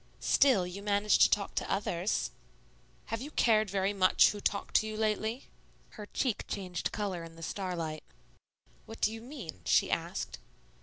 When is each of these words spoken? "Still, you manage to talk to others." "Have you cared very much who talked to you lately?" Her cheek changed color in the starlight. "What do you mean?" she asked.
"Still, 0.19 0.65
you 0.65 0.81
manage 0.81 1.19
to 1.19 1.29
talk 1.29 1.53
to 1.53 1.71
others." 1.71 2.31
"Have 3.13 3.21
you 3.21 3.29
cared 3.29 3.69
very 3.69 3.93
much 3.93 4.31
who 4.31 4.41
talked 4.41 4.73
to 4.77 4.87
you 4.87 4.97
lately?" 4.97 5.45
Her 5.91 6.07
cheek 6.07 6.45
changed 6.47 6.91
color 6.91 7.23
in 7.23 7.35
the 7.35 7.43
starlight. 7.43 8.01
"What 8.87 8.99
do 8.99 9.13
you 9.13 9.21
mean?" 9.21 9.61
she 9.63 9.91
asked. 9.91 10.39